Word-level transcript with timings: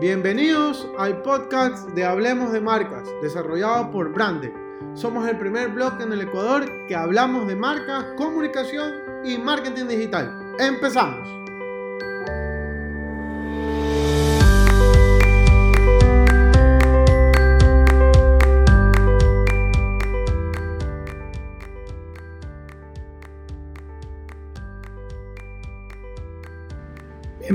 Bienvenidos 0.00 0.88
al 0.96 1.20
podcast 1.20 1.90
de 1.90 2.06
Hablemos 2.06 2.52
de 2.52 2.60
Marcas, 2.62 3.06
desarrollado 3.20 3.90
por 3.90 4.10
Brande. 4.14 4.50
Somos 4.94 5.28
el 5.28 5.36
primer 5.36 5.68
blog 5.68 6.00
en 6.00 6.14
el 6.14 6.22
Ecuador 6.22 6.64
que 6.88 6.96
hablamos 6.96 7.46
de 7.46 7.54
marcas, 7.54 8.06
comunicación 8.16 8.94
y 9.26 9.36
marketing 9.36 9.88
digital. 9.88 10.54
Empezamos. 10.58 11.39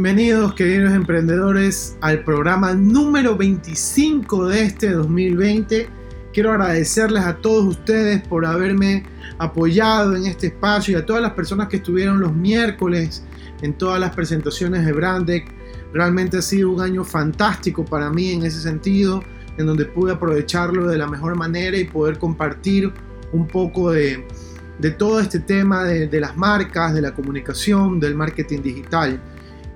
Bienvenidos 0.06 0.54
queridos 0.54 0.94
emprendedores 0.94 1.98
al 2.00 2.24
programa 2.24 2.76
número 2.76 3.36
25 3.36 4.50
de 4.50 4.62
este 4.62 4.92
2020. 4.92 5.90
Quiero 6.32 6.52
agradecerles 6.52 7.24
a 7.24 7.38
todos 7.38 7.66
ustedes 7.66 8.22
por 8.28 8.46
haberme 8.46 9.02
apoyado 9.40 10.16
en 10.16 10.28
este 10.28 10.46
espacio 10.46 10.96
y 10.96 11.02
a 11.02 11.08
todas 11.08 11.24
las 11.24 11.32
personas 11.32 11.70
que 11.70 11.78
estuvieron 11.78 12.20
los 12.20 12.36
miércoles 12.36 13.24
en 13.64 13.74
todas 13.74 14.00
las 14.00 14.14
presentaciones 14.14 14.86
de 14.86 14.92
Brandec. 14.92 15.52
Realmente 15.92 16.38
ha 16.38 16.44
sido 16.44 16.70
un 16.70 16.82
año 16.82 17.04
fantástico 17.04 17.84
para 17.84 18.12
mí 18.12 18.30
en 18.30 18.46
ese 18.46 18.62
sentido, 18.62 19.24
en 19.58 19.66
donde 19.66 19.86
pude 19.86 20.14
aprovecharlo 20.14 20.88
de 20.88 21.00
la 21.00 21.08
mejor 21.08 21.36
manera 21.36 21.78
y 21.78 21.86
poder 21.86 22.20
compartir 22.20 22.94
un 23.32 23.48
poco 23.48 23.90
de, 23.90 24.24
todo 25.00 25.20
este 25.20 25.40
tema 25.40 25.84
de, 25.84 26.06
de 26.08 26.20
las 26.20 26.38
marcas, 26.38 26.94
de 26.94 27.02
la 27.02 27.12
comunicación, 27.16 28.00
del 28.00 28.14
marketing 28.14 28.62
digital. 28.62 29.20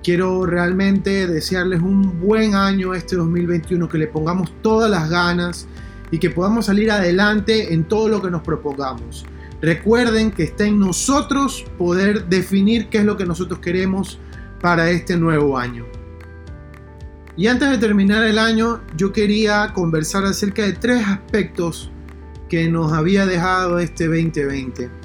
Quiero 0.02 0.46
realmente 0.46 1.26
desearles 1.26 1.82
un 1.82 2.20
buen 2.20 2.54
año 2.54 2.94
este 2.94 3.16
2021, 3.16 3.86
que 3.88 3.98
le 3.98 4.06
pongamos 4.06 4.50
todas 4.62 4.90
las 4.90 5.10
ganas 5.10 5.66
y 6.10 6.18
que 6.18 6.30
podamos 6.30 6.66
salir 6.66 6.90
adelante 6.90 7.74
en 7.74 7.84
todo 7.84 8.08
lo 8.08 8.22
que 8.22 8.30
nos 8.30 8.42
propongamos. 8.42 9.26
Recuerden 9.60 10.30
que 10.30 10.44
está 10.44 10.64
en 10.64 10.78
nosotros 10.78 11.66
poder 11.76 12.26
definir 12.28 12.88
qué 12.88 12.98
es 12.98 13.04
lo 13.04 13.18
que 13.18 13.26
nosotros 13.26 13.60
queremos 13.60 14.18
para 14.62 14.90
este 14.90 15.18
nuevo 15.18 15.58
año. 15.58 15.84
Y 17.36 17.46
antes 17.46 17.70
de 17.70 17.76
terminar 17.76 18.24
el 18.24 18.38
año, 18.38 18.80
yo 18.96 19.12
quería 19.12 19.72
conversar 19.74 20.24
acerca 20.24 20.62
de 20.62 20.72
tres 20.72 21.06
aspectos 21.06 21.90
que 22.48 22.68
nos 22.68 22.92
había 22.92 23.26
dejado 23.26 23.78
este 23.78 24.06
2020 24.06 24.99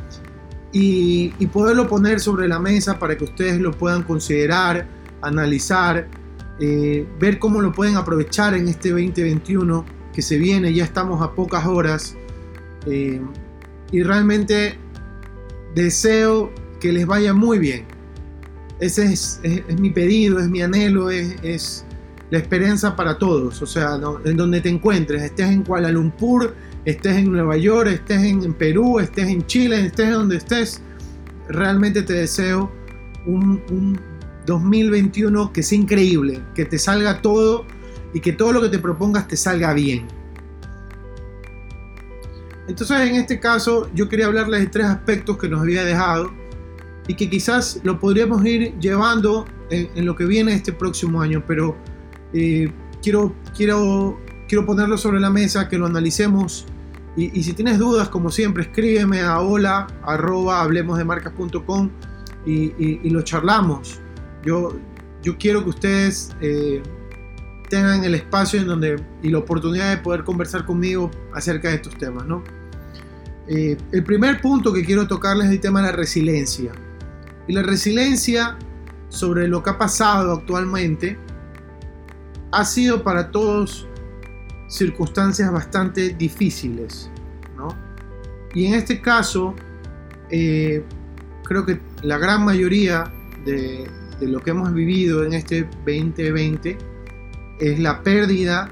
y, 0.78 1.30
poderlo 1.54 1.88
poner 1.88 2.20
sobre 2.20 2.50
la 2.50 2.60
mesa 2.60 3.00
para 3.00 3.18
que 3.18 3.24
ustedes 3.24 3.62
lo 3.62 3.72
puedan 3.72 4.04
considerar, 4.04 4.86
analizar, 5.22 6.10
eh, 6.60 7.08
ver 7.18 7.40
cómo 7.40 7.62
lo 7.62 7.72
pueden 7.72 7.96
aprovechar 7.96 8.54
en 8.56 8.68
este 8.68 8.90
2021 8.90 9.86
que 10.14 10.22
se 10.22 10.38
viene, 10.38 10.74
ya 10.74 10.84
estamos 10.84 11.22
a 11.22 11.32
pocas 11.32 11.66
horas 11.66 12.18
eh, 12.88 13.22
y 13.94 14.04
realmente 14.04 14.78
deseo 15.76 16.52
que 16.82 16.92
les 16.92 17.06
vaya 17.06 17.34
muy 17.34 17.58
bien. 17.58 17.86
Ese 18.82 19.06
es, 19.06 19.40
mi 19.80 19.92
pedido, 19.92 20.40
es 20.40 20.50
mi 20.50 20.62
anhelo, 20.62 21.10
es, 21.10 21.86
la 22.32 22.40
esperanza 22.40 22.96
para 22.96 23.18
todos, 23.18 23.62
o 23.62 23.66
sea, 23.66 24.00
en 24.26 24.36
donde 24.36 24.62
te 24.62 24.70
encuentres, 24.70 25.22
estés 25.22 25.50
en 25.50 25.64
Kuala 25.64 25.92
Lumpur, 25.92 26.56
estés 26.84 27.18
en 27.18 27.32
Nueva 27.32 27.58
York, 27.58 27.90
estés 27.92 28.24
en 28.24 28.54
Perú, 28.54 29.00
estés 29.00 29.28
en 29.28 29.46
Chile, 29.46 29.86
estés 29.86 30.12
donde 30.12 30.38
estés, 30.38 30.82
realmente 31.48 32.02
te 32.02 32.14
deseo 32.14 32.72
un, 33.26 34.00
2021 34.46 35.52
que 35.52 35.64
sea 35.64 35.80
increíble, 35.80 36.42
que 36.54 36.66
te 36.66 36.78
salga 36.78 37.22
todo 37.22 37.66
y 38.14 38.20
que 38.20 38.32
todo 38.32 38.52
lo 38.52 38.62
que 38.62 38.70
te 38.70 38.78
propongas 38.78 39.28
te 39.28 39.36
salga 39.36 39.74
bien. 39.74 40.06
Entonces 42.68 43.00
en 43.10 43.16
este 43.16 43.40
caso 43.40 43.90
yo 43.94 44.08
quería 44.08 44.28
hablarles 44.28 44.62
de 44.62 44.68
tres 44.68 44.86
aspectos 44.86 45.38
que 45.38 45.50
nos 45.50 45.62
había 45.62 45.84
dejado 45.84 46.32
y 47.08 47.16
que 47.16 47.30
quizás 47.30 47.80
lo 47.84 48.00
podríamos 48.00 48.46
ir 48.46 48.78
llevando 48.80 49.46
en, 49.70 50.06
lo 50.06 50.16
que 50.16 50.26
viene 50.26 50.54
este 50.54 50.72
próximo 50.72 51.22
año, 51.22 51.44
pero 51.48 51.76
eh, 52.38 52.72
quiero, 53.02 53.34
quiero, 53.56 54.20
quiero 54.48 54.66
ponerlo 54.66 54.98
sobre 54.98 55.20
la 55.22 55.30
mesa, 55.30 55.70
que 55.70 55.78
lo 55.78 55.86
analicemos 55.86 56.66
y, 57.18 57.44
si 57.44 57.54
tienes 57.54 57.80
dudas, 57.80 58.10
como 58.10 58.30
siempre, 58.30 58.64
escríbeme 58.64 59.22
a 59.22 59.40
hola 59.40 59.88
arroba 60.04 60.62
hablemosdemarcas.com 60.62 61.90
y, 62.46 62.74
y, 62.78 63.10
lo 63.10 63.22
charlamos. 63.22 64.02
Yo, 64.44 64.76
yo 65.24 65.38
quiero 65.38 65.64
que 65.64 65.70
ustedes 65.70 66.36
eh, 66.42 66.84
tengan 67.70 68.04
el 68.04 68.16
espacio 68.16 68.60
en 68.60 68.68
donde, 68.68 69.02
y 69.24 69.30
la 69.30 69.38
oportunidad 69.38 69.92
de 69.92 69.98
poder 70.02 70.26
conversar 70.26 70.66
conmigo 70.66 71.10
acerca 71.34 71.70
de 71.70 71.76
estos 71.76 71.98
temas. 71.98 72.26
¿no? 72.26 72.44
Eh, 73.48 73.78
el 73.94 74.04
primer 74.04 74.42
punto 74.42 74.74
que 74.74 74.84
quiero 74.84 75.08
tocarles 75.08 75.48
es 75.48 75.54
el 75.54 75.60
tema 75.62 75.82
de 75.82 75.88
la 75.88 75.94
resiliencia. 75.94 76.74
Y 77.48 77.54
la 77.54 77.64
resiliencia 77.64 78.58
sobre 79.08 79.48
lo 79.48 79.64
que 79.64 79.70
ha 79.70 79.78
pasado 79.78 80.34
actualmente 80.34 81.18
ha 82.56 82.64
sido 82.64 83.04
para 83.04 83.32
todos 83.32 83.86
circunstancias 84.68 85.52
bastante 85.52 86.10
difíciles. 86.10 87.12
¿no? 87.58 87.68
Y 88.54 88.68
en 88.68 88.76
este 88.76 89.02
caso, 89.02 89.54
eh, 90.30 90.82
creo 91.44 91.66
que 91.66 91.80
la 92.02 92.18
gran 92.18 92.46
mayoría 92.46 93.12
de, 93.44 93.90
lo 94.22 94.40
que 94.40 94.52
hemos 94.52 94.74
vivido 94.74 95.26
en 95.26 95.34
este 95.34 95.64
2020 95.86 96.78
es 97.60 97.80
la 97.80 98.02
pérdida 98.02 98.72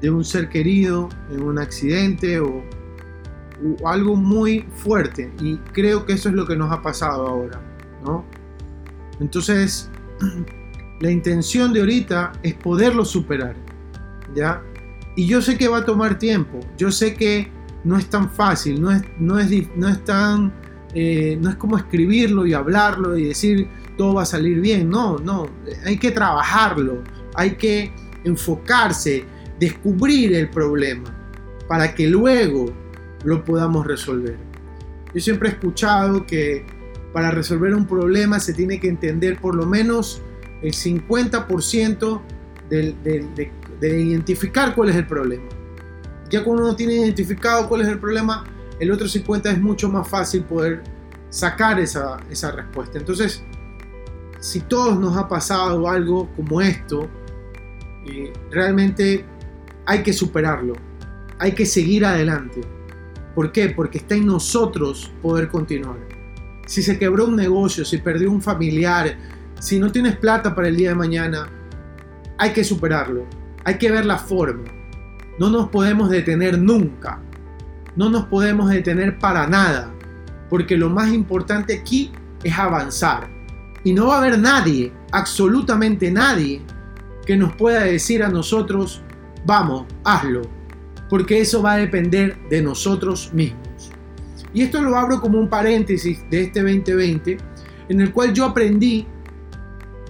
de 0.00 0.10
un 0.10 0.24
ser 0.24 0.48
querido 0.48 1.10
en 1.30 1.42
un 1.42 1.58
accidente 1.58 2.40
o, 2.40 2.64
o, 3.82 3.88
algo 3.88 4.16
muy 4.16 4.64
fuerte. 4.74 5.30
Y 5.38 5.58
creo 5.74 6.06
que 6.06 6.14
eso 6.14 6.30
es 6.30 6.34
lo 6.34 6.46
que 6.46 6.56
nos 6.56 6.72
ha 6.72 6.80
pasado 6.80 7.26
ahora. 7.28 7.60
¿no? 8.06 8.24
Entonces, 9.20 9.90
la 11.02 11.10
intención 11.10 11.72
de 11.72 11.80
ahorita 11.80 12.32
es 12.44 12.54
poderlo 12.54 13.04
superar. 13.04 13.56
¿ya? 14.36 14.62
Y 15.16 15.26
yo 15.26 15.42
sé 15.42 15.58
que 15.58 15.66
va 15.66 15.78
a 15.78 15.84
tomar 15.84 16.16
tiempo, 16.16 16.60
yo 16.78 16.92
sé 16.92 17.14
que 17.14 17.50
no 17.82 17.98
es 17.98 18.08
tan 18.08 18.30
fácil, 18.30 18.80
no 18.80 18.92
es, 18.92 19.02
no 19.18 19.38
es, 19.38 19.50
no 19.76 19.88
es 19.88 20.04
tan, 20.04 20.52
eh, 20.94 21.36
no 21.40 21.50
es 21.50 21.56
como 21.56 21.76
escribirlo 21.76 22.46
y 22.46 22.54
hablarlo 22.54 23.18
y 23.18 23.24
decir 23.24 23.68
todo 23.98 24.14
va 24.14 24.22
a 24.22 24.26
salir 24.26 24.60
bien, 24.60 24.88
no, 24.88 25.18
no, 25.18 25.48
hay 25.84 25.98
que 25.98 26.12
trabajarlo, 26.12 27.02
hay 27.34 27.56
que 27.56 27.92
enfocarse, 28.22 29.24
descubrir 29.58 30.32
el 30.34 30.50
problema 30.50 31.12
para 31.66 31.96
que 31.96 32.06
luego 32.06 32.72
lo 33.24 33.44
podamos 33.44 33.86
resolver. 33.88 34.38
Yo 35.12 35.20
siempre 35.20 35.48
he 35.48 35.52
escuchado 35.52 36.24
que 36.24 36.64
para 37.12 37.32
resolver 37.32 37.74
un 37.74 37.86
problema 37.86 38.38
se 38.38 38.54
tiene 38.54 38.78
que 38.78 38.88
entender 38.88 39.40
por 39.40 39.56
lo 39.56 39.66
menos 39.66 40.22
el 40.62 40.72
50% 40.72 42.20
del, 42.70 43.02
de 43.02 43.50
de 43.82 44.00
identificar 44.00 44.74
cuál 44.76 44.90
es 44.90 44.96
el 44.96 45.06
problema. 45.06 45.42
Ya 46.30 46.44
cuando 46.44 46.62
uno 46.62 46.76
tiene 46.76 46.94
identificado 46.94 47.68
cuál 47.68 47.82
es 47.82 47.88
el 47.88 47.98
problema, 47.98 48.44
el 48.78 48.92
otro 48.92 49.08
50 49.08 49.50
es 49.50 49.60
mucho 49.60 49.88
más 49.88 50.08
fácil 50.08 50.44
poder 50.44 50.82
sacar 51.30 51.80
esa, 51.80 52.18
esa 52.30 52.52
respuesta. 52.52 52.98
Entonces, 52.98 53.42
si 54.38 54.60
todos 54.60 54.98
nos 54.98 55.16
ha 55.16 55.28
pasado 55.28 55.88
algo 55.88 56.30
como 56.36 56.60
esto, 56.60 57.08
eh, 58.06 58.32
realmente 58.50 59.24
hay 59.84 60.04
que 60.04 60.12
superarlo, 60.12 60.74
hay 61.40 61.52
que 61.52 61.66
seguir 61.66 62.04
adelante. 62.04 62.60
¿Por 63.34 63.50
qué? 63.50 63.68
Porque 63.70 63.98
está 63.98 64.14
en 64.14 64.26
nosotros 64.26 65.10
poder 65.22 65.48
continuar. 65.48 65.98
Si 66.66 66.82
se 66.82 66.98
quebró 67.00 67.26
un 67.26 67.34
negocio, 67.34 67.84
si 67.84 67.98
perdió 67.98 68.30
un 68.30 68.40
familiar, 68.40 69.16
si 69.62 69.78
no 69.78 69.92
tienes 69.92 70.16
plata 70.16 70.54
para 70.54 70.68
el 70.68 70.76
día 70.76 70.90
de 70.90 70.94
mañana, 70.94 71.48
hay 72.38 72.52
que 72.52 72.64
superarlo 72.64 73.26
hay 73.64 73.78
que 73.78 73.90
ver 73.90 74.04
la 74.04 74.18
forma. 74.18 74.64
No 75.38 75.50
nos 75.50 75.68
podemos 75.68 76.10
detener 76.10 76.58
nunca. 76.58 77.20
No 77.96 78.10
nos 78.10 78.26
podemos 78.26 78.70
detener 78.70 79.18
para 79.18 79.46
nada. 79.46 79.92
Porque 80.48 80.76
lo 80.76 80.90
más 80.90 81.12
importante 81.12 81.78
aquí 81.78 82.12
es 82.42 82.58
avanzar. 82.58 83.28
Y 83.84 83.92
no 83.92 84.08
va 84.08 84.16
a 84.16 84.18
haber 84.18 84.38
nadie, 84.38 84.92
absolutamente 85.10 86.10
nadie, 86.10 86.62
que 87.26 87.36
nos 87.36 87.54
pueda 87.56 87.80
decir 87.80 88.22
a 88.22 88.28
nosotros, 88.28 89.02
vamos, 89.44 89.86
hazlo. 90.04 90.42
Porque 91.08 91.40
eso 91.40 91.62
va 91.62 91.72
a 91.72 91.78
depender 91.78 92.36
de 92.48 92.62
nosotros 92.62 93.32
mismos. 93.32 93.90
Y 94.54 94.62
esto 94.62 94.82
lo 94.82 94.96
abro 94.96 95.20
como 95.20 95.38
un 95.38 95.48
paréntesis 95.48 96.18
de 96.30 96.42
este 96.42 96.62
2020, 96.62 97.38
en 97.88 98.00
el 98.00 98.12
cual 98.12 98.32
yo 98.32 98.44
aprendí 98.44 99.06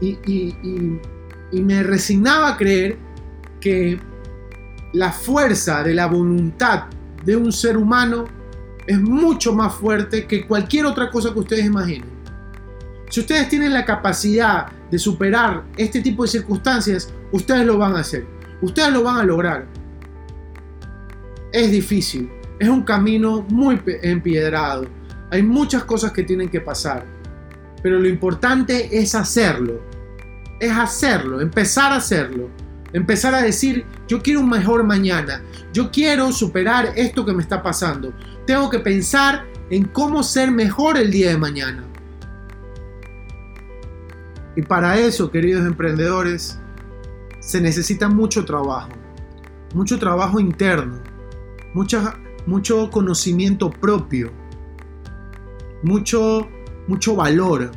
y, 0.03 1.61
me 1.61 1.83
resignaba 1.83 2.49
a 2.49 2.57
creer 2.57 2.97
que 3.61 4.01
la 4.93 5.13
fuerza 5.13 5.83
de 5.83 5.95
la 5.95 6.07
voluntad 6.07 6.85
de 7.25 7.37
un 7.37 7.53
ser 7.53 7.77
humano 7.77 8.25
es 8.87 9.01
mucho 9.01 9.55
más 9.55 9.75
fuerte 9.75 10.27
que 10.27 10.47
cualquier 10.47 10.87
otra 10.87 11.11
cosa 11.11 11.33
que 11.33 11.39
ustedes 11.39 11.65
imaginen. 11.65 12.11
Si 13.11 13.21
ustedes 13.21 13.49
tienen 13.49 13.73
la 13.73 13.85
capacidad 13.85 14.73
de 14.91 14.99
superar 14.99 15.65
este 15.77 16.01
tipo 16.01 16.23
de 16.23 16.31
circunstancias, 16.31 17.13
ustedes 17.31 17.65
lo 17.67 17.79
van 17.79 17.95
a 17.95 18.01
hacer. 18.01 18.27
Ustedes 18.63 18.93
lo 18.93 19.03
van 19.03 19.19
a 19.19 19.23
lograr. 19.23 19.67
Es 21.53 21.71
difícil, 21.71 22.31
es 22.59 22.69
un 22.69 22.83
camino 22.83 23.45
muy 23.51 23.81
empiedrado. 24.03 24.87
Hay 25.31 25.43
muchas 25.43 25.85
cosas 25.85 26.13
que 26.13 26.23
tienen 26.23 26.49
que 26.49 26.61
pasar. 26.61 27.05
Pero 27.82 27.99
lo 27.99 28.08
importante 28.08 28.99
es 28.99 29.14
hacerlo. 29.14 29.81
Es 30.61 30.73
hacerlo, 30.73 31.40
empezar 31.40 31.93
a 31.93 31.96
hacerlo. 31.96 32.49
Empezar 32.93 33.34
a 33.34 33.43
decir, 33.43 33.87
yo 34.06 34.23
quiero 34.23 34.40
un 34.40 34.50
mejor 34.50 34.84
mañana. 34.84 35.43
Yo 35.73 35.90
quiero 35.90 36.31
superar 36.31 36.93
esto 36.94 37.25
que 37.25 37.32
me 37.32 37.43
está 37.43 37.62
pasando. 37.62 38.12
Tengo 38.46 38.69
que 38.69 38.79
pensar 38.81 39.46
en 39.70 39.84
cómo 39.84 40.23
ser 40.23 40.50
mejor 40.50 40.99
el 40.99 41.11
día 41.11 41.31
de 41.31 41.38
mañana. 41.38 41.84
Y 44.55 44.62
para 44.62 44.99
eso, 44.99 45.31
queridos 45.31 45.67
emprendedores, 45.67 46.61
se 47.40 47.61
necesita 47.61 48.08
mucho 48.08 48.44
trabajo. 48.44 48.90
Mucho 49.75 49.99
trabajo 49.99 50.38
interno. 50.38 51.00
mucho 52.44 52.90
conocimiento 52.90 53.70
propio. 53.70 54.31
Mucho, 55.82 56.49
mucho 56.93 57.17
valor. 57.17 57.71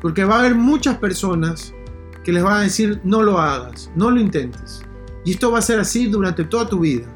Porque 0.00 0.24
va 0.24 0.36
a 0.36 0.38
haber 0.40 0.54
muchas 0.54 0.96
personas 0.96 1.74
que 2.24 2.32
les 2.32 2.42
van 2.42 2.54
a 2.54 2.62
decir 2.62 3.00
no 3.04 3.22
lo 3.22 3.38
hagas, 3.38 3.90
no 3.94 4.10
lo 4.10 4.18
intentes. 4.18 4.82
Y 5.24 5.32
esto 5.32 5.50
va 5.50 5.58
a 5.58 5.62
ser 5.62 5.78
así 5.78 6.06
durante 6.06 6.44
toda 6.44 6.66
tu 6.66 6.80
vida. 6.80 7.06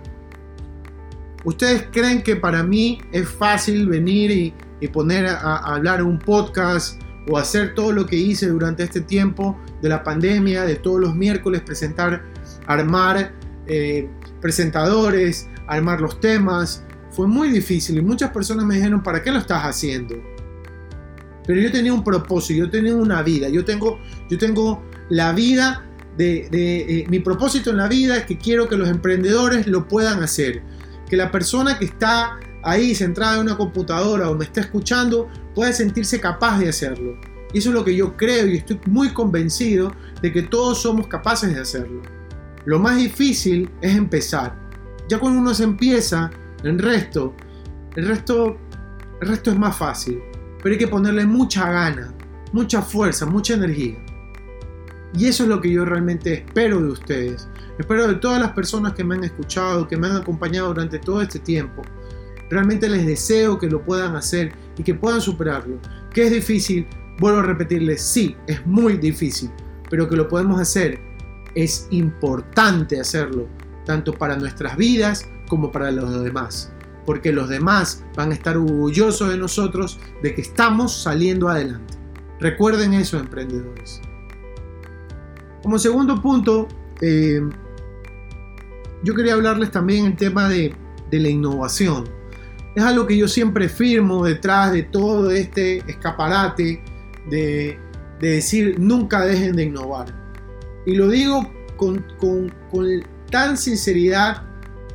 ¿Ustedes 1.44 1.86
creen 1.90 2.22
que 2.22 2.36
para 2.36 2.62
mí 2.62 3.00
es 3.12 3.28
fácil 3.28 3.88
venir 3.88 4.30
y, 4.30 4.88
poner 4.88 5.26
a, 5.26 5.56
hablar 5.74 6.02
un 6.02 6.18
podcast 6.18 7.00
o 7.28 7.38
hacer 7.38 7.74
todo 7.74 7.90
lo 7.92 8.06
que 8.06 8.16
hice 8.16 8.48
durante 8.48 8.82
este 8.82 9.00
tiempo 9.00 9.58
de 9.82 9.88
la 9.88 10.02
pandemia, 10.02 10.64
de 10.64 10.76
todos 10.76 11.00
los 11.00 11.14
miércoles 11.14 11.62
presentar, 11.62 12.22
armar 12.66 13.32
eh, 13.66 14.08
presentadores, 14.40 15.48
armar 15.66 16.00
los 16.00 16.20
temas? 16.20 16.84
Fue 17.10 17.26
muy 17.26 17.50
difícil 17.50 17.96
y 17.98 18.02
muchas 18.02 18.30
personas 18.30 18.66
me 18.66 18.76
dijeron, 18.76 19.02
¿para 19.02 19.22
qué 19.22 19.32
lo 19.32 19.38
estás 19.38 19.62
haciendo? 19.64 20.14
Pero 21.48 21.62
yo 21.62 21.72
tenía 21.72 21.94
un 21.94 22.04
propósito, 22.04 22.58
yo 22.66 22.70
tenía 22.70 22.94
una 22.94 23.22
vida, 23.22 23.48
yo 23.48 23.64
tengo, 23.64 23.98
yo 24.28 24.36
tengo 24.36 24.82
la 25.08 25.32
vida 25.32 25.86
de, 26.18 26.46
eh, 26.52 27.06
mi 27.08 27.20
propósito 27.20 27.70
en 27.70 27.78
la 27.78 27.88
vida 27.88 28.18
es 28.18 28.26
que 28.26 28.36
quiero 28.36 28.68
que 28.68 28.76
los 28.76 28.86
emprendedores 28.90 29.66
lo 29.66 29.88
puedan 29.88 30.22
hacer. 30.22 30.62
Que 31.08 31.16
la 31.16 31.30
persona 31.30 31.78
que 31.78 31.86
está 31.86 32.38
ahí 32.62 32.94
centrada 32.94 33.36
en 33.36 33.40
una 33.40 33.56
computadora 33.56 34.28
o 34.28 34.34
me 34.34 34.44
está 34.44 34.60
escuchando 34.60 35.26
pueda 35.54 35.72
sentirse 35.72 36.20
capaz 36.20 36.58
de 36.58 36.68
hacerlo. 36.68 37.18
Y 37.54 37.58
eso 37.60 37.70
es 37.70 37.74
lo 37.74 37.82
que 37.82 37.96
yo 37.96 38.14
creo 38.14 38.46
y 38.46 38.58
estoy 38.58 38.78
muy 38.84 39.08
convencido 39.14 39.90
de 40.20 40.30
que 40.30 40.42
todos 40.42 40.82
somos 40.82 41.06
capaces 41.06 41.54
de 41.54 41.62
hacerlo. 41.62 42.02
Lo 42.66 42.78
más 42.78 42.98
difícil 42.98 43.70
es 43.80 43.96
empezar. 43.96 44.54
Ya 45.08 45.18
cuando 45.18 45.40
uno 45.40 45.54
se 45.54 45.64
empieza, 45.64 46.30
el 46.62 46.78
resto, 46.78 47.34
el 47.96 48.06
resto, 48.06 48.58
el 49.22 49.28
resto 49.28 49.50
es 49.50 49.58
más 49.58 49.74
fácil. 49.74 50.20
Pero 50.62 50.72
hay 50.72 50.78
que 50.78 50.88
ponerle 50.88 51.26
mucha 51.26 51.70
gana, 51.70 52.12
mucha 52.52 52.82
fuerza, 52.82 53.26
mucha 53.26 53.54
energía. 53.54 53.98
Y 55.14 55.26
eso 55.26 55.44
es 55.44 55.48
lo 55.48 55.60
que 55.60 55.70
yo 55.70 55.84
realmente 55.84 56.34
espero 56.34 56.80
de 56.80 56.88
ustedes. 56.88 57.48
Espero 57.78 58.08
de 58.08 58.16
todas 58.16 58.40
las 58.40 58.52
personas 58.52 58.92
que 58.92 59.04
me 59.04 59.14
han 59.14 59.24
escuchado, 59.24 59.88
que 59.88 59.96
me 59.96 60.08
han 60.08 60.16
acompañado 60.16 60.68
durante 60.68 60.98
todo 60.98 61.22
este 61.22 61.38
tiempo. 61.38 61.82
Realmente 62.50 62.88
les 62.88 63.06
deseo 63.06 63.58
que 63.58 63.68
lo 63.68 63.82
puedan 63.82 64.16
hacer 64.16 64.52
y 64.76 64.82
que 64.82 64.94
puedan 64.94 65.20
superarlo. 65.20 65.78
Que 66.12 66.24
es 66.24 66.32
difícil, 66.32 66.86
vuelvo 67.18 67.38
a 67.38 67.42
repetirles, 67.42 68.02
sí, 68.02 68.36
es 68.46 68.66
muy 68.66 68.96
difícil, 68.96 69.50
pero 69.88 70.08
que 70.08 70.16
lo 70.16 70.28
podemos 70.28 70.60
hacer. 70.60 70.98
Es 71.54 71.86
importante 71.90 73.00
hacerlo, 73.00 73.46
tanto 73.84 74.12
para 74.12 74.36
nuestras 74.36 74.76
vidas 74.76 75.26
como 75.48 75.70
para 75.72 75.90
los 75.90 76.22
demás. 76.22 76.72
Porque 77.08 77.32
los 77.32 77.48
demás 77.48 78.04
van 78.14 78.32
a 78.32 78.34
estar 78.34 78.58
orgullosos 78.58 79.30
de 79.30 79.38
nosotros 79.38 79.98
de 80.22 80.34
que 80.34 80.42
estamos 80.42 80.94
saliendo 80.94 81.48
adelante. 81.48 81.94
Recuerden 82.38 82.92
eso, 82.92 83.18
emprendedores. 83.18 84.02
Como 85.62 85.78
segundo 85.78 86.20
punto, 86.20 86.68
eh, 87.00 87.40
yo 89.02 89.14
quería 89.14 89.32
hablarles 89.32 89.70
también 89.70 90.04
el 90.04 90.16
tema 90.16 90.50
de, 90.50 90.74
la 91.10 91.28
innovación. 91.30 92.04
Es 92.76 92.84
algo 92.84 93.06
que 93.06 93.16
yo 93.16 93.26
siempre 93.26 93.70
firmo 93.70 94.22
detrás 94.26 94.72
de 94.72 94.82
todo 94.82 95.30
este 95.30 95.78
escaparate 95.90 96.84
de, 97.30 97.78
decir 98.20 98.78
nunca 98.78 99.24
dejen 99.24 99.56
de 99.56 99.64
innovar. 99.64 100.14
Y 100.84 100.94
lo 100.94 101.08
digo 101.08 101.50
con, 101.78 102.04
con, 102.18 102.52
con 102.70 102.86
tan 103.30 103.56
sinceridad 103.56 104.47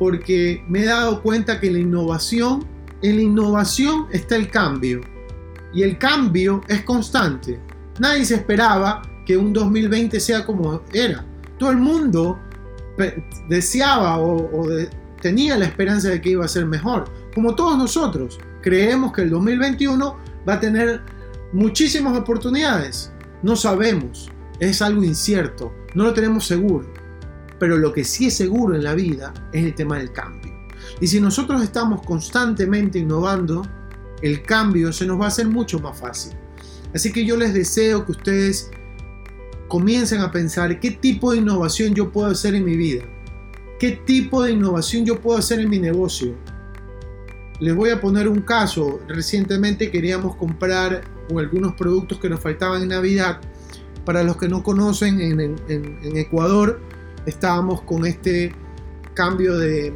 porque 0.03 0.61
me 0.67 0.81
he 0.81 0.85
dado 0.85 1.21
cuenta 1.21 1.61
que 1.61 1.71
la 1.71 1.79
innovación, 1.79 2.65
en 3.01 3.15
la 3.15 3.21
innovación 3.21 4.07
está 4.11 4.35
el 4.35 4.49
cambio. 4.49 4.99
Y 5.73 5.81
el 5.81 5.97
cambio 5.97 6.59
es 6.67 6.81
constante. 6.81 7.57
Nadie 8.01 8.25
se 8.25 8.35
esperaba 8.35 9.01
que 9.25 9.37
un 9.37 9.53
2020 9.53 10.19
sea 10.19 10.45
como 10.45 10.81
era. 10.91 11.23
Todo 11.57 11.71
el 11.71 11.77
mundo 11.77 12.37
deseaba 13.47 14.19
o, 14.19 14.67
tenía 15.21 15.57
la 15.57 15.67
esperanza 15.67 16.09
de 16.09 16.19
que 16.19 16.31
iba 16.31 16.43
a 16.43 16.49
ser 16.49 16.65
mejor. 16.65 17.05
Como 17.33 17.55
todos 17.55 17.77
nosotros, 17.77 18.41
creemos 18.61 19.13
que 19.13 19.21
el 19.21 19.29
2021 19.29 20.17
va 20.45 20.55
a 20.55 20.59
tener 20.59 20.99
muchísimas 21.53 22.17
oportunidades. 22.17 23.09
No 23.41 23.55
sabemos, 23.55 24.29
es 24.59 24.81
algo 24.81 25.01
incierto, 25.01 25.73
no 25.95 26.03
lo 26.03 26.13
tenemos 26.13 26.45
seguro. 26.45 26.92
Pero 27.59 27.77
lo 27.77 27.93
que 27.93 28.03
sí 28.03 28.27
es 28.27 28.35
seguro 28.35 28.75
en 28.75 28.83
la 28.83 28.93
vida 28.93 29.33
es 29.51 29.63
el 29.63 29.75
tema 29.75 29.97
del 29.97 30.11
cambio. 30.11 30.53
Y 30.99 31.07
si 31.07 31.19
nosotros 31.19 31.63
estamos 31.63 32.01
constantemente 32.05 32.99
innovando, 32.99 33.63
el 34.21 34.43
cambio 34.43 34.93
se 34.93 35.05
nos 35.05 35.19
va 35.19 35.25
a 35.25 35.27
hacer 35.27 35.47
mucho 35.47 35.79
más 35.79 35.99
fácil. 35.99 36.33
Así 36.93 37.11
que 37.11 37.25
yo 37.25 37.35
les 37.35 37.53
deseo 37.53 38.05
que 38.05 38.11
ustedes 38.11 38.69
comiencen 39.67 40.21
a 40.21 40.31
pensar 40.31 40.79
qué 40.79 40.91
tipo 40.91 41.31
de 41.31 41.39
innovación 41.39 41.93
yo 41.95 42.11
puedo 42.11 42.27
hacer 42.27 42.53
en 42.53 42.63
mi 42.63 42.77
vida, 42.77 43.03
qué 43.79 43.91
tipo 43.91 44.43
de 44.43 44.51
innovación 44.51 45.05
yo 45.05 45.19
puedo 45.19 45.37
hacer 45.37 45.59
en 45.59 45.69
mi 45.69 45.79
negocio. 45.79 46.35
Les 47.59 47.75
voy 47.75 47.89
a 47.89 48.01
poner 48.01 48.27
un 48.27 48.41
caso. 48.41 48.99
Recientemente 49.07 49.89
queríamos 49.89 50.35
comprar 50.35 51.01
algunos 51.29 51.73
productos 51.73 52.19
que 52.19 52.29
nos 52.29 52.39
faltaban 52.39 52.81
en 52.81 52.89
Navidad. 52.89 53.39
Para 54.05 54.23
los 54.23 54.37
que 54.37 54.49
no 54.49 54.63
conocen, 54.63 55.21
en, 55.21 56.17
Ecuador 56.17 56.81
estábamos 57.25 57.81
con 57.81 58.05
este 58.05 58.53
cambio 59.13 59.57
de, 59.57 59.93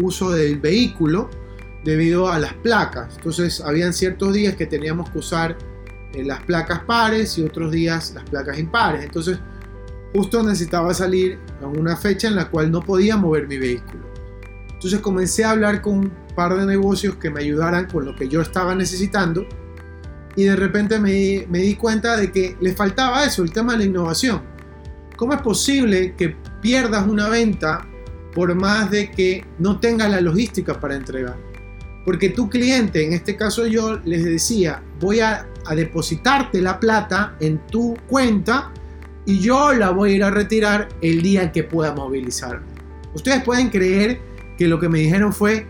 uso 0.00 0.30
del 0.30 0.58
vehículo 0.58 1.28
debido 1.84 2.28
a 2.28 2.38
las 2.38 2.54
placas. 2.54 3.16
Entonces 3.16 3.60
habían 3.60 3.92
ciertos 3.92 4.32
días 4.32 4.56
que 4.56 4.66
teníamos 4.66 5.10
que 5.10 5.18
usar 5.18 5.56
eh, 6.14 6.24
las 6.24 6.42
placas 6.44 6.80
pares 6.80 7.36
y 7.38 7.42
otros 7.42 7.72
días 7.72 8.12
las 8.14 8.24
placas 8.24 8.58
impares. 8.58 9.04
Entonces, 9.04 9.38
justo 10.14 10.42
necesitaba 10.42 10.94
salir 10.94 11.38
a 11.62 11.66
una 11.66 11.96
fecha 11.96 12.28
en 12.28 12.36
la 12.36 12.48
cual 12.50 12.70
no 12.70 12.80
podía 12.80 13.16
mover 13.16 13.48
mi 13.48 13.58
vehículo. 13.58 14.04
Entonces 14.72 15.00
comencé 15.00 15.44
a 15.44 15.50
hablar 15.50 15.80
con 15.80 15.98
un 15.98 16.12
par 16.34 16.56
de 16.56 16.66
negocios 16.66 17.16
que 17.16 17.30
me 17.30 17.40
ayudaran 17.40 17.86
con 17.86 18.04
lo 18.04 18.16
que 18.16 18.28
yo 18.28 18.40
estaba 18.40 18.74
necesitando 18.74 19.46
y 20.36 20.44
de 20.44 20.56
repente 20.56 20.98
me, 20.98 21.46
me 21.48 21.58
di 21.58 21.74
cuenta 21.74 22.16
de 22.16 22.30
que 22.30 22.56
le 22.60 22.72
faltaba 22.72 23.24
eso, 23.24 23.42
el 23.42 23.52
tema 23.52 23.72
de 23.72 23.78
la 23.78 23.84
innovación. 23.84 24.42
¿Cómo 25.16 25.34
es 25.34 25.42
posible 25.42 26.14
que 26.16 26.36
pierdas 26.60 27.06
una 27.06 27.28
venta 27.28 27.86
por 28.34 28.54
más 28.54 28.90
de 28.90 29.10
que 29.10 29.44
no 29.58 29.78
tengas 29.78 30.10
la 30.10 30.20
logística 30.20 30.80
para 30.80 30.96
entregar? 30.96 31.36
Porque 32.04 32.30
tu 32.30 32.48
cliente, 32.48 33.04
en 33.04 33.12
este 33.12 33.36
caso 33.36 33.66
yo, 33.66 34.00
les 34.04 34.24
decía, 34.24 34.82
voy 34.98 35.20
a 35.20 35.46
a 35.66 35.74
depositarte 35.74 36.60
la 36.60 36.78
plata 36.80 37.36
en 37.40 37.58
tu 37.66 37.96
cuenta 38.08 38.72
y 39.24 39.38
yo 39.38 39.72
la 39.72 39.90
voy 39.90 40.12
a 40.12 40.16
ir 40.16 40.24
a 40.24 40.30
retirar 40.30 40.88
el 41.00 41.22
día 41.22 41.52
que 41.52 41.64
pueda 41.64 41.94
movilizarme. 41.94 42.66
Ustedes 43.14 43.42
pueden 43.44 43.70
creer 43.70 44.20
que 44.58 44.66
lo 44.66 44.80
que 44.80 44.88
me 44.88 44.98
dijeron 44.98 45.32
fue, 45.32 45.66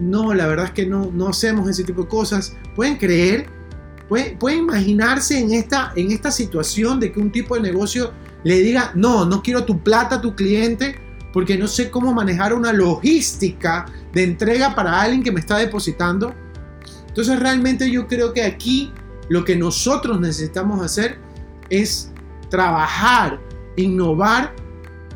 no, 0.00 0.34
la 0.34 0.46
verdad 0.46 0.66
es 0.66 0.70
que 0.72 0.86
no, 0.86 1.10
no 1.12 1.28
hacemos 1.28 1.68
ese 1.68 1.82
tipo 1.82 2.02
de 2.02 2.08
cosas. 2.08 2.56
Pueden 2.76 2.96
creer, 2.96 3.46
pueden, 4.08 4.38
pueden 4.38 4.60
imaginarse 4.60 5.38
en 5.38 5.52
esta, 5.52 5.92
en 5.96 6.10
esta 6.10 6.30
situación 6.30 7.00
de 7.00 7.12
que 7.12 7.20
un 7.20 7.30
tipo 7.30 7.54
de 7.54 7.62
negocio 7.62 8.12
le 8.44 8.58
diga, 8.60 8.92
no, 8.94 9.24
no 9.24 9.42
quiero 9.42 9.64
tu 9.64 9.82
plata 9.82 10.20
tu 10.20 10.34
cliente 10.34 11.00
porque 11.32 11.58
no 11.58 11.66
sé 11.66 11.90
cómo 11.90 12.12
manejar 12.12 12.54
una 12.54 12.72
logística 12.72 13.86
de 14.12 14.22
entrega 14.22 14.74
para 14.74 15.00
alguien 15.00 15.22
que 15.22 15.32
me 15.32 15.40
está 15.40 15.58
depositando. 15.58 16.32
Entonces 17.08 17.40
realmente 17.40 17.90
yo 17.90 18.06
creo 18.06 18.32
que 18.32 18.42
aquí 18.42 18.92
lo 19.28 19.44
que 19.44 19.56
nosotros 19.56 20.20
necesitamos 20.20 20.80
hacer 20.80 21.18
es 21.70 22.12
trabajar, 22.50 23.40
innovar 23.76 24.54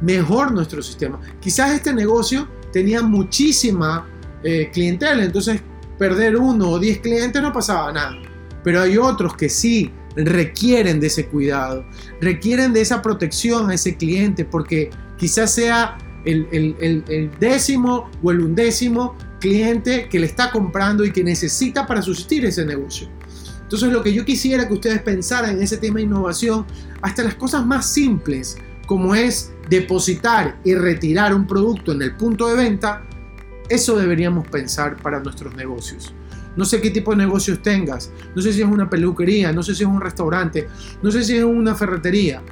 mejor 0.00 0.50
nuestro 0.50 0.83
sistema. 0.83 1.21
Quizás 1.40 1.73
este 1.73 1.92
negocio 1.92 2.49
tenía 2.73 3.02
muchísima 3.02 4.07
eh, 4.42 4.71
clientela, 4.73 5.23
entonces 5.25 5.61
perder 5.99 6.37
uno 6.37 6.71
o 6.71 6.78
diez 6.78 6.99
clientes 6.99 7.40
no 7.40 7.52
pasaba 7.52 7.92
nada. 7.92 8.16
Pero 8.65 8.81
hay 8.81 8.99
otros 8.99 9.37
que 9.37 9.49
sí 9.49 9.91
requieren 10.17 11.00
de 11.00 11.07
ese 11.07 11.27
cuidado, 11.27 11.85
requieren 12.21 12.73
de 12.73 12.81
esa 12.81 13.03
protección 13.03 13.71
a 13.71 13.75
ese 13.75 13.97
cliente, 13.97 14.45
porque 14.45 14.91
quizás 15.17 15.53
sea 15.53 15.99
el, 16.25 17.31
décimo 17.38 18.11
o 18.23 18.31
el 18.31 18.41
undécimo 18.41 19.17
cliente 19.41 20.09
que 20.09 20.19
le 20.19 20.27
está 20.27 20.50
comprando 20.50 21.05
y 21.05 21.12
que 21.12 21.23
necesita 21.23 21.87
para 21.87 22.03
subsistir 22.03 22.45
ese 22.45 22.65
negocio. 22.65 23.09
Entonces 23.62 23.93
lo 23.93 24.03
que 24.03 24.12
yo 24.12 24.25
quisiera 24.25 24.67
que 24.67 24.75
ustedes 24.75 25.03
pensaran 25.03 25.57
en 25.57 25.62
ese 25.62 25.77
tema 25.77 25.97
de 25.97 26.03
innovación, 26.03 26.67
hasta 27.03 27.23
las 27.23 27.35
cosas 27.35 27.65
más 27.67 27.88
simples, 27.91 28.57
como 28.87 29.15
es 29.15 29.53
depositar 29.69 30.59
y 30.65 30.75
retirar 30.75 31.35
un 31.35 31.47
producto 31.47 31.93
en 31.93 32.03
el 32.03 32.17
punto 32.17 32.49
de 32.49 32.57
venta, 32.57 33.03
eso 33.69 33.97
deberíamos 33.97 34.49
pensar 34.49 34.97
para 34.97 35.21
nuestros 35.21 35.55
negocios. 35.55 36.15
No 36.59 36.65
sé 36.65 36.81
qué 36.81 36.91
tipo 36.91 37.12
de 37.12 37.19
negocios 37.19 37.62
tengas, 37.62 38.11
no 38.35 38.43
sé 38.43 38.53
si 38.53 38.62
es 38.62 38.67
una 38.67 38.91
peluquería, 38.91 39.53
no 39.53 39.62
sé 39.62 39.77
si 39.77 39.85
es 39.85 39.88
un 39.88 40.00
restaurante, 40.00 40.67
no 41.00 41.12
sé 41.12 41.23
si 41.23 41.37
es 41.37 41.45
una 41.45 41.73
ferretería. 41.73 42.43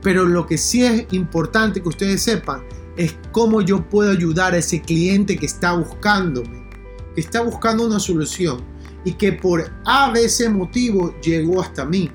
Pero 0.00 0.24
lo 0.24 0.46
que 0.46 0.56
sí 0.56 0.82
es 0.82 1.06
importante 1.10 1.82
que 1.82 1.90
ustedes 1.90 2.22
sepan 2.22 2.62
es 2.96 3.18
cómo 3.32 3.60
yo 3.60 3.86
puedo 3.86 4.10
ayudar 4.10 4.54
a 4.54 4.56
ese 4.56 4.80
cliente 4.80 5.36
que 5.36 5.44
está 5.44 5.74
buscándome, 5.74 6.70
que 7.14 7.20
está 7.20 7.42
buscando 7.42 7.86
una 7.86 8.00
solución 8.00 8.62
y 9.04 9.12
que 9.12 9.34
por 9.34 9.70
A 9.84 10.10
veces 10.10 10.50
motivo 10.50 11.14
llegó 11.20 11.60
hasta 11.60 11.84
mí. 11.84 12.10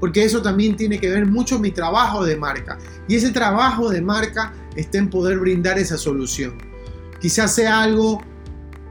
Porque 0.00 0.24
eso 0.24 0.40
también 0.40 0.76
tiene 0.76 0.98
que 0.98 1.10
ver 1.10 1.26
mucho 1.26 1.58
mi 1.58 1.70
trabajo 1.70 2.24
de 2.24 2.36
marca. 2.36 2.78
Y 3.06 3.16
ese 3.16 3.32
trabajo 3.32 3.90
de 3.90 4.00
marca 4.00 4.54
está 4.76 4.96
en 4.96 5.10
poder 5.10 5.38
brindar 5.38 5.78
esa 5.78 5.98
solución. 5.98 6.56
Quizás 7.20 7.54
sea 7.54 7.82
algo 7.82 8.22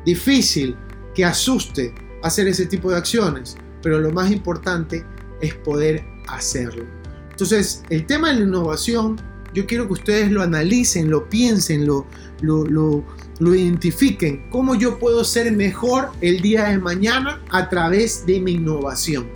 difícil, 0.06 0.76
que 1.14 1.26
asuste 1.26 1.94
hacer 2.24 2.48
ese 2.48 2.66
tipo 2.66 2.90
de 2.90 2.98
acciones, 2.98 3.58
pero 3.82 4.00
lo 4.00 4.12
más 4.12 4.32
importante 4.32 5.06
es 5.42 5.54
poder 5.56 6.04
hacerlo. 6.28 6.86
Entonces, 7.30 7.84
el 7.90 8.06
tema 8.06 8.30
de 8.30 8.40
la 8.40 8.46
innovación, 8.46 9.20
yo 9.54 9.66
quiero 9.66 9.88
que 9.88 9.94
ustedes 9.94 10.32
lo 10.32 10.42
analicen, 10.42 11.10
lo 11.10 11.30
piensen, 11.30 11.86
lo, 11.86 12.08
lo, 12.42 12.66
lo, 12.66 13.04
lo 13.40 13.56
identifiquen. 13.56 14.50
¿Cómo 14.50 14.76
yo 14.76 15.00
puedo 15.00 15.24
ser 15.24 15.52
mejor 15.52 16.10
el 16.22 16.42
día 16.42 16.66
de 16.66 16.78
mañana 16.78 17.42
a 17.50 17.70
través 17.70 18.26
de 18.26 18.40
mi 18.40 18.54
innovación? 18.54 19.28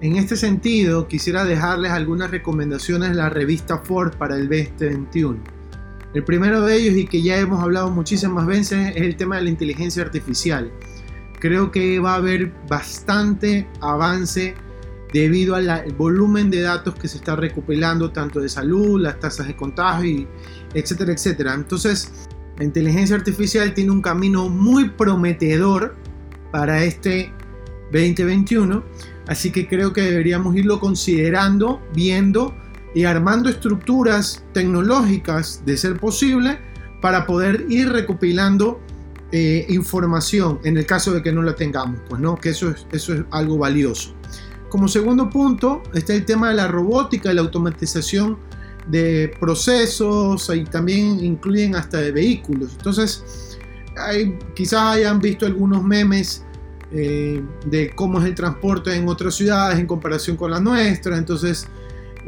En 0.00 0.16
este 0.16 0.36
sentido, 0.36 1.08
quisiera 1.08 1.44
dejarles 1.44 1.90
algunas 1.90 2.30
recomendaciones 2.30 3.10
de 3.10 3.14
la 3.16 3.30
revista 3.30 3.78
Ford 3.78 4.14
para 4.16 4.36
el 4.36 4.48
2021. 4.48 5.55
El 6.16 6.24
primero 6.24 6.62
de 6.62 6.78
ellos, 6.78 6.96
y 6.96 7.04
que 7.04 7.20
ya 7.20 7.36
hemos 7.36 7.62
hablado 7.62 7.90
muchísimas 7.90 8.46
veces, 8.46 8.96
es 8.96 9.02
el 9.02 9.16
tema 9.16 9.36
de 9.36 9.42
la 9.42 9.50
inteligencia 9.50 10.02
artificial. 10.02 10.72
Creo 11.40 11.70
que 11.70 11.98
va 11.98 12.12
a 12.12 12.14
haber 12.14 12.54
bastante 12.66 13.68
avance 13.82 14.54
debido 15.12 15.56
al 15.56 15.92
volumen 15.98 16.48
de 16.48 16.62
datos 16.62 16.94
que 16.94 17.06
se 17.06 17.18
está 17.18 17.36
recopilando, 17.36 18.12
tanto 18.12 18.40
de 18.40 18.48
salud, 18.48 18.98
las 18.98 19.20
tasas 19.20 19.46
de 19.46 19.56
contagio, 19.56 20.26
etcétera, 20.72 21.12
etcétera. 21.12 21.52
Entonces, 21.52 22.10
la 22.56 22.64
inteligencia 22.64 23.14
artificial 23.14 23.74
tiene 23.74 23.90
un 23.90 24.00
camino 24.00 24.48
muy 24.48 24.88
prometedor 24.88 25.96
para 26.50 26.82
este 26.82 27.30
2021, 27.92 28.82
así 29.26 29.52
que 29.52 29.68
creo 29.68 29.92
que 29.92 30.00
deberíamos 30.00 30.56
irlo 30.56 30.80
considerando, 30.80 31.82
viendo 31.94 32.54
y 32.96 33.04
armando 33.04 33.50
estructuras 33.50 34.42
tecnológicas 34.54 35.62
de 35.66 35.76
ser 35.76 36.00
posible 36.00 36.58
para 37.02 37.26
poder 37.26 37.66
ir 37.68 37.92
recopilando 37.92 38.80
eh, 39.32 39.66
información 39.68 40.60
en 40.64 40.78
el 40.78 40.86
caso 40.86 41.12
de 41.12 41.22
que 41.22 41.30
no 41.30 41.42
la 41.42 41.54
tengamos, 41.54 42.00
pues 42.08 42.22
no, 42.22 42.36
que 42.36 42.48
eso 42.48 42.70
es, 42.70 42.86
eso 42.92 43.12
es 43.12 43.22
algo 43.32 43.58
valioso. 43.58 44.14
Como 44.70 44.88
segundo 44.88 45.28
punto 45.28 45.82
está 45.92 46.14
el 46.14 46.24
tema 46.24 46.48
de 46.48 46.54
la 46.54 46.68
robótica 46.68 47.30
y 47.30 47.34
la 47.34 47.42
automatización 47.42 48.38
de 48.86 49.30
procesos 49.38 50.50
y 50.54 50.64
también 50.64 51.22
incluyen 51.22 51.76
hasta 51.76 51.98
de 51.98 52.12
vehículos. 52.12 52.72
Entonces, 52.78 53.58
quizás 54.54 54.96
hayan 54.96 55.18
visto 55.18 55.44
algunos 55.44 55.84
memes 55.84 56.46
eh, 56.92 57.42
de 57.66 57.90
cómo 57.94 58.20
es 58.20 58.24
el 58.24 58.34
transporte 58.34 58.94
en 58.94 59.06
otras 59.06 59.34
ciudades 59.34 59.78
en 59.78 59.86
comparación 59.86 60.38
con 60.38 60.50
la 60.50 60.60
nuestra. 60.60 61.18
Entonces, 61.18 61.68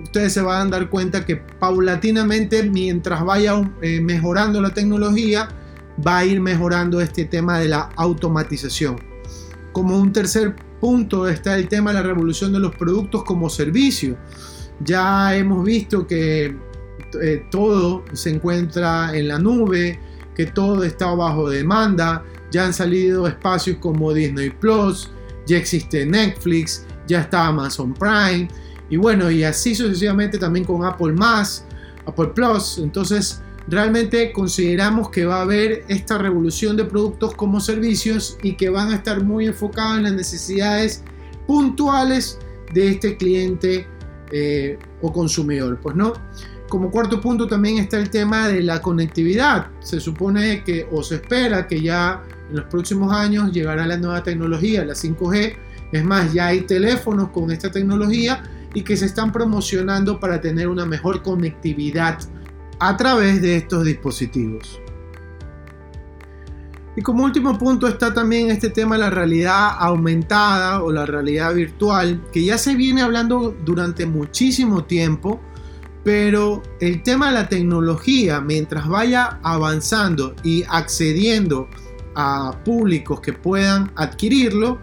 ustedes 0.02 0.32
se 0.32 0.42
van 0.42 0.68
a 0.68 0.70
dar 0.70 0.90
cuenta 0.90 1.24
que 1.24 1.36
paulatinamente, 1.36 2.62
mientras 2.62 3.24
vaya 3.24 3.60
eh, 3.82 4.00
mejorando 4.00 4.60
la 4.60 4.70
tecnología, 4.70 5.48
va 6.06 6.18
a 6.18 6.24
ir 6.24 6.40
mejorando 6.40 7.00
este 7.00 7.24
tema 7.24 7.58
de 7.58 7.68
la 7.68 7.90
automatización. 7.96 8.96
Como 9.72 9.98
un 9.98 10.12
tercer 10.12 10.54
punto 10.80 11.28
está 11.28 11.56
el 11.56 11.68
tema 11.68 11.90
de 11.90 12.00
la 12.00 12.02
revolución 12.02 12.52
de 12.52 12.60
los 12.60 12.74
productos 12.74 13.24
como 13.24 13.50
servicio. 13.50 14.16
Ya 14.80 15.36
hemos 15.36 15.64
visto 15.64 16.06
que 16.06 16.56
eh, 17.20 17.46
todo 17.50 18.04
se 18.12 18.30
encuentra 18.30 19.16
en 19.16 19.28
la 19.28 19.38
nube, 19.38 19.98
que 20.34 20.46
todo 20.46 20.84
está 20.84 21.12
bajo 21.14 21.50
demanda, 21.50 22.24
ya 22.52 22.64
han 22.64 22.72
salido 22.72 23.26
espacios 23.26 23.78
como 23.78 24.12
Disney 24.12 24.50
Plus, 24.50 25.10
ya 25.46 25.56
existe 25.56 26.06
Netflix, 26.06 26.86
ya 27.08 27.22
está 27.22 27.46
Amazon 27.46 27.92
Prime, 27.94 28.48
y 28.90 28.96
bueno, 28.96 29.30
y 29.30 29.44
así 29.44 29.74
sucesivamente 29.74 30.38
también 30.38 30.64
con 30.64 30.84
Apple 30.84 31.12
más, 31.12 31.64
Apple 32.06 32.28
Plus. 32.34 32.78
Entonces, 32.78 33.42
realmente 33.68 34.32
consideramos 34.32 35.10
que 35.10 35.26
va 35.26 35.38
a 35.38 35.42
haber 35.42 35.84
esta 35.88 36.18
revolución 36.18 36.76
de 36.76 36.84
productos 36.84 37.34
como 37.34 37.60
servicios 37.60 38.38
y 38.42 38.54
que 38.54 38.70
van 38.70 38.90
a 38.90 38.96
estar 38.96 39.22
muy 39.22 39.46
enfocados 39.46 39.98
en 39.98 40.04
las 40.04 40.14
necesidades 40.14 41.04
puntuales 41.46 42.38
de 42.72 42.88
este 42.88 43.16
cliente 43.16 43.86
eh, 44.32 44.78
o 45.02 45.12
consumidor, 45.12 45.78
pues 45.82 45.96
no. 45.96 46.14
Como 46.68 46.90
cuarto 46.90 47.18
punto 47.20 47.46
también 47.46 47.78
está 47.78 47.98
el 47.98 48.10
tema 48.10 48.48
de 48.48 48.62
la 48.62 48.82
conectividad. 48.82 49.68
Se 49.80 50.00
supone 50.00 50.62
que 50.64 50.86
o 50.92 51.02
se 51.02 51.16
espera 51.16 51.66
que 51.66 51.80
ya 51.80 52.22
en 52.50 52.56
los 52.56 52.66
próximos 52.66 53.10
años 53.12 53.52
llegará 53.52 53.86
la 53.86 53.96
nueva 53.96 54.22
tecnología, 54.22 54.84
la 54.84 54.92
5G. 54.94 55.56
Es 55.92 56.04
más, 56.04 56.34
ya 56.34 56.48
hay 56.48 56.62
teléfonos 56.62 57.30
con 57.30 57.50
esta 57.50 57.70
tecnología 57.70 58.42
y 58.74 58.82
que 58.82 58.96
se 58.96 59.06
están 59.06 59.32
promocionando 59.32 60.20
para 60.20 60.40
tener 60.40 60.68
una 60.68 60.84
mejor 60.84 61.22
conectividad 61.22 62.18
a 62.78 62.96
través 62.96 63.42
de 63.42 63.56
estos 63.56 63.84
dispositivos. 63.84 64.80
Y 66.98 67.02
como 67.02 67.22
último 67.22 67.56
punto 67.56 67.86
está 67.86 68.12
también 68.12 68.50
este 68.50 68.70
tema 68.70 68.96
de 68.96 69.02
la 69.02 69.10
realidad 69.10 69.70
aumentada 69.78 70.82
o 70.82 70.90
la 70.90 71.06
realidad 71.06 71.54
virtual, 71.54 72.20
que 72.32 72.44
ya 72.44 72.58
se 72.58 72.74
viene 72.74 73.02
hablando 73.02 73.56
durante 73.64 74.04
muchísimo 74.04 74.84
tiempo, 74.84 75.40
pero 76.02 76.60
el 76.80 77.04
tema 77.04 77.28
de 77.28 77.34
la 77.34 77.48
tecnología, 77.48 78.40
mientras 78.40 78.88
vaya 78.88 79.38
avanzando 79.44 80.34
y 80.42 80.64
accediendo 80.68 81.68
a 82.16 82.58
públicos 82.64 83.20
que 83.20 83.32
puedan 83.32 83.92
adquirirlo, 83.94 84.80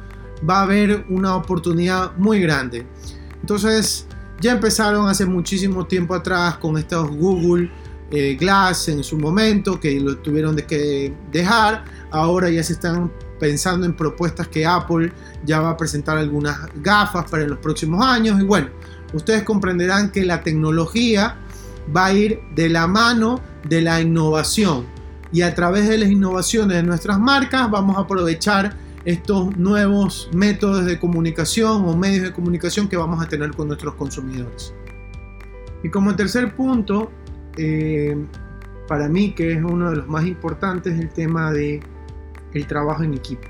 va 0.49 0.59
a 0.59 0.61
haber 0.61 1.05
una 1.09 1.35
oportunidad 1.35 2.15
muy 2.15 2.39
grande. 2.39 2.87
Entonces, 3.45 4.07
ya 4.41 4.53
empezaron 4.53 5.07
hace 5.07 5.23
muchísimo 5.23 5.85
tiempo 5.85 6.15
atrás 6.15 6.57
con 6.57 6.79
estos 6.79 7.15
Google 7.15 7.69
eh, 8.09 8.35
Glass 8.39 8.87
en 8.87 9.03
su 9.03 9.19
momento, 9.19 9.79
que 9.79 9.99
lo 9.99 10.17
tuvieron 10.17 10.55
de 10.55 10.65
que 10.65 11.13
dejar. 11.31 11.85
Ahora 12.09 12.49
ya 12.49 12.63
se 12.63 12.73
están 12.73 13.11
pensando 13.39 13.85
en 13.85 13.95
propuestas 13.95 14.47
que 14.47 14.65
Apple 14.65 15.13
ya 15.45 15.59
va 15.59 15.69
a 15.69 15.77
presentar 15.77 16.17
algunas 16.17 16.57
gafas 16.77 17.29
para 17.29 17.45
los 17.45 17.59
próximos 17.59 18.03
años. 18.03 18.41
Y 18.41 18.43
bueno, 18.45 18.69
ustedes 19.13 19.43
comprenderán 19.43 20.09
que 20.09 20.25
la 20.25 20.41
tecnología 20.41 21.37
va 21.95 22.07
a 22.07 22.13
ir 22.13 22.39
de 22.55 22.67
la 22.69 22.87
mano 22.87 23.41
de 23.69 23.83
la 23.83 24.01
innovación. 24.01 24.87
Y 25.31 25.43
a 25.43 25.53
través 25.53 25.87
de 25.87 25.99
las 25.99 26.09
innovaciones 26.09 26.77
de 26.77 26.81
nuestras 26.81 27.19
marcas 27.19 27.69
vamos 27.69 27.95
a 27.95 27.99
aprovechar 27.99 28.75
estos 29.05 29.55
nuevos 29.57 30.29
métodos 30.33 30.85
de 30.85 30.99
comunicación 30.99 31.85
o 31.85 31.95
medios 31.95 32.23
de 32.23 32.33
comunicación 32.33 32.87
que 32.87 32.97
vamos 32.97 33.23
a 33.23 33.29
tener 33.29 33.51
con 33.51 33.67
nuestros 33.67 33.93
consumidores. 33.95 34.73
Y 35.83 35.89
como 35.89 36.15
tercer 36.15 36.55
punto, 36.55 37.11
eh, 37.57 38.17
para 38.87 39.07
mí, 39.07 39.33
que 39.33 39.53
es 39.53 39.63
uno 39.63 39.91
de 39.91 39.97
los 39.97 40.07
más 40.07 40.25
importantes, 40.25 40.99
el 40.99 41.09
tema 41.09 41.51
de 41.51 41.81
trabajo 42.63 43.03
en 43.03 43.13
equipo. 43.13 43.47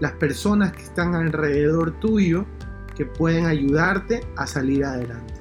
Las 0.00 0.12
personas 0.12 0.72
que 0.72 0.82
están 0.82 1.14
alrededor 1.14 1.92
tuyo 2.00 2.44
que 2.96 3.04
pueden 3.04 3.46
ayudarte 3.46 4.20
a 4.34 4.46
salir 4.46 4.84
adelante. 4.84 5.35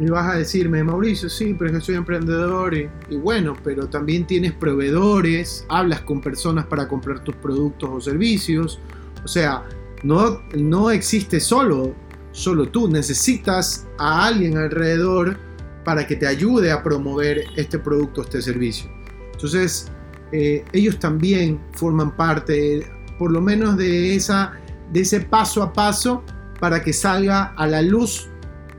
Y 0.00 0.06
vas 0.06 0.32
a 0.32 0.38
decirme, 0.38 0.84
Mauricio, 0.84 1.28
sí, 1.28 1.56
pero 1.58 1.72
yo 1.72 1.80
soy 1.80 1.96
emprendedor 1.96 2.74
y, 2.74 2.88
y, 3.10 3.16
bueno, 3.16 3.56
pero 3.64 3.88
también 3.88 4.26
tienes 4.26 4.52
proveedores, 4.52 5.66
hablas 5.68 6.02
con 6.02 6.20
personas 6.20 6.66
para 6.66 6.86
comprar 6.86 7.24
tus 7.24 7.34
productos 7.36 7.90
o 7.92 8.00
servicios. 8.00 8.80
O 9.24 9.28
sea, 9.28 9.64
no, 10.02 10.40
no 10.54 10.90
existe 10.90 11.40
solo, 11.40 11.94
solo 12.32 12.68
tú, 12.68 12.88
necesitas 12.88 13.86
a 13.98 14.26
alguien 14.26 14.56
alrededor 14.56 15.36
para 15.84 16.06
que 16.06 16.16
te 16.16 16.26
ayude 16.26 16.70
a 16.70 16.82
promover 16.82 17.44
este 17.56 17.78
producto, 17.78 18.22
este 18.22 18.42
servicio. 18.42 18.90
Entonces, 19.32 19.90
eh, 20.32 20.64
ellos 20.72 20.98
también 20.98 21.60
forman 21.72 22.14
parte 22.16 22.86
por 23.18 23.32
lo 23.32 23.40
menos 23.40 23.76
de, 23.76 24.14
esa, 24.14 24.52
de 24.92 25.00
ese 25.00 25.20
paso 25.20 25.62
a 25.62 25.72
paso 25.72 26.22
para 26.60 26.82
que 26.82 26.92
salga 26.92 27.54
a 27.56 27.66
la 27.66 27.82
luz 27.82 28.28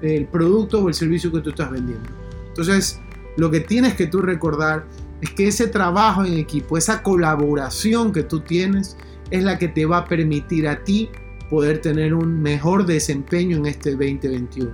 el 0.01 0.25
producto 0.25 0.83
o 0.83 0.87
el 0.87 0.93
servicio 0.93 1.31
que 1.31 1.41
tú 1.41 1.49
estás 1.49 1.71
vendiendo. 1.71 2.09
Entonces, 2.47 2.99
lo 3.37 3.49
que 3.51 3.59
tienes 3.59 3.95
que 3.95 4.07
tú 4.07 4.21
recordar 4.21 4.85
es 5.21 5.31
que 5.31 5.47
ese 5.47 5.67
trabajo 5.67 6.23
en 6.25 6.37
equipo, 6.37 6.77
esa 6.77 7.03
colaboración 7.03 8.11
que 8.11 8.23
tú 8.23 8.41
tienes, 8.41 8.97
es 9.31 9.43
la 9.43 9.57
que 9.57 9.67
te 9.67 9.85
va 9.85 9.99
a 9.99 10.05
permitir 10.05 10.67
a 10.67 10.83
ti 10.83 11.09
poder 11.49 11.81
tener 11.81 12.13
un 12.13 12.41
mejor 12.41 12.85
desempeño 12.85 13.57
en 13.57 13.65
este 13.65 13.91
2021. 13.91 14.71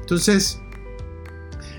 Entonces, 0.00 0.60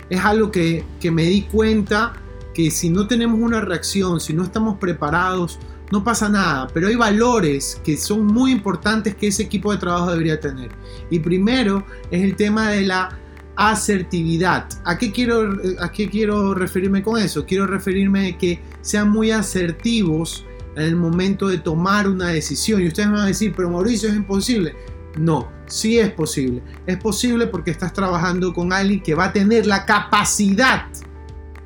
es 0.09 0.19
algo 0.21 0.51
que, 0.51 0.83
que 0.99 1.11
me 1.11 1.23
di 1.23 1.43
cuenta 1.43 2.13
que 2.57 2.71
si 2.71 2.89
no 2.89 3.05
tenemos 3.05 3.39
una 3.39 3.61
reacción, 3.61 4.19
si 4.19 4.33
no 4.33 4.41
estamos 4.41 4.79
preparados, 4.79 5.59
no 5.91 6.03
pasa 6.03 6.27
nada, 6.27 6.67
pero 6.73 6.87
hay 6.87 6.95
valores 6.95 7.79
que 7.85 7.95
son 7.97 8.25
muy 8.25 8.51
importantes 8.51 9.15
que 9.15 9.27
ese 9.27 9.43
equipo 9.43 9.71
de 9.71 9.77
trabajo 9.77 10.09
debería 10.09 10.39
tener. 10.39 10.71
Y 11.11 11.19
primero 11.19 11.85
es 12.09 12.23
el 12.23 12.35
tema 12.35 12.71
de 12.71 12.81
la 12.81 13.15
asertividad. 13.55 14.67
¿A 14.85 14.97
qué 14.97 15.11
quiero, 15.11 15.55
a 15.79 15.91
qué 15.91 16.09
quiero 16.09 16.55
referirme 16.55 17.03
con 17.03 17.21
eso? 17.21 17.45
Quiero 17.45 17.67
referirme 17.67 18.29
a 18.29 18.37
que 18.39 18.59
sean 18.81 19.11
muy 19.11 19.29
asertivos 19.29 20.43
en 20.75 20.81
el 20.81 20.95
momento 20.95 21.49
de 21.49 21.59
tomar 21.59 22.09
una 22.09 22.29
decisión. 22.29 22.81
Y 22.81 22.87
ustedes 22.87 23.09
me 23.09 23.17
van 23.17 23.25
a 23.25 23.27
decir, 23.27 23.53
pero 23.55 23.69
Mauricio 23.69 24.09
es 24.09 24.15
imposible. 24.15 24.75
No, 25.15 25.47
sí 25.67 25.99
es 25.99 26.11
posible. 26.11 26.63
Es 26.87 26.97
posible 26.97 27.45
porque 27.45 27.69
estás 27.69 27.93
trabajando 27.93 28.51
con 28.51 28.73
alguien 28.73 29.03
que 29.03 29.13
va 29.13 29.25
a 29.25 29.31
tener 29.31 29.67
la 29.67 29.85
capacidad, 29.85 30.87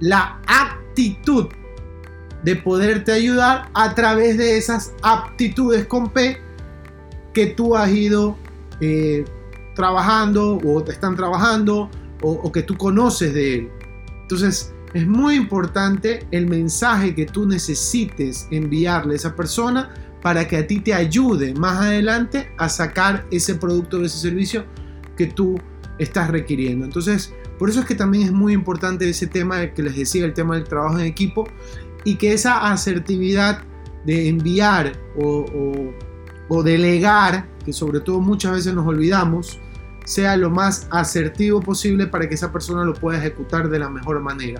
la 0.01 0.41
actitud 0.91 1.47
de 2.43 2.55
poderte 2.55 3.11
ayudar 3.11 3.69
a 3.73 3.95
través 3.95 4.37
de 4.37 4.57
esas 4.57 4.93
aptitudes 5.01 5.85
con 5.85 6.09
P 6.09 6.37
que 7.33 7.47
tú 7.47 7.75
has 7.75 7.91
ido 7.91 8.37
eh, 8.81 9.23
trabajando 9.75 10.59
o 10.65 10.83
te 10.83 10.91
están 10.91 11.15
trabajando 11.15 11.89
o, 12.21 12.31
o 12.31 12.51
que 12.51 12.63
tú 12.63 12.75
conoces 12.75 13.33
de 13.33 13.55
él. 13.55 13.71
Entonces, 14.23 14.73
es 14.93 15.07
muy 15.07 15.35
importante 15.35 16.25
el 16.31 16.47
mensaje 16.47 17.15
que 17.15 17.25
tú 17.25 17.45
necesites 17.45 18.47
enviarle 18.51 19.13
a 19.13 19.15
esa 19.15 19.35
persona 19.35 19.93
para 20.21 20.47
que 20.47 20.57
a 20.57 20.67
ti 20.67 20.81
te 20.81 20.93
ayude 20.93 21.53
más 21.53 21.79
adelante 21.79 22.51
a 22.57 22.67
sacar 22.67 23.25
ese 23.31 23.55
producto 23.55 23.97
o 23.97 24.03
ese 24.03 24.17
servicio 24.17 24.65
que 25.15 25.27
tú 25.27 25.57
estás 25.97 26.29
requiriendo. 26.29 26.85
Entonces, 26.85 27.33
por 27.61 27.69
eso 27.69 27.81
es 27.81 27.85
que 27.85 27.93
también 27.93 28.23
es 28.23 28.31
muy 28.31 28.53
importante 28.53 29.07
ese 29.07 29.27
tema 29.27 29.67
que 29.67 29.83
les 29.83 29.95
decía, 29.95 30.25
el 30.25 30.33
tema 30.33 30.55
del 30.55 30.63
trabajo 30.63 30.97
en 30.97 31.05
equipo 31.05 31.47
y 32.03 32.15
que 32.15 32.33
esa 32.33 32.71
asertividad 32.71 33.61
de 34.03 34.29
enviar 34.29 34.93
o, 35.15 35.45
o 36.49 36.63
delegar, 36.63 37.47
que 37.63 37.71
sobre 37.71 37.99
todo 37.99 38.19
muchas 38.19 38.53
veces 38.53 38.73
nos 38.73 38.87
olvidamos, 38.87 39.59
sea 40.05 40.35
lo 40.37 40.49
más 40.49 40.87
asertivo 40.89 41.61
posible 41.61 42.07
para 42.07 42.27
que 42.27 42.33
esa 42.33 42.51
persona 42.51 42.83
lo 42.83 42.95
pueda 42.95 43.19
ejecutar 43.19 43.69
de 43.69 43.77
la 43.77 43.89
mejor 43.89 44.19
manera. 44.21 44.59